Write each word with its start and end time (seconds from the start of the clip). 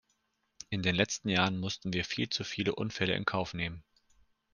In 0.71 0.81
den 0.81 0.95
letzten 0.95 1.29
Jahren 1.29 1.59
mussten 1.59 1.93
wir 1.93 2.03
viel 2.05 2.27
zu 2.27 2.43
viele 2.43 2.73
Unfälle 2.73 3.13
in 3.13 3.23
Kauf 3.23 3.53
nehmen. 3.53 3.83